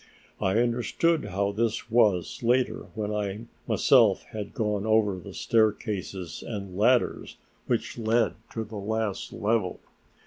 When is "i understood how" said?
0.39-1.51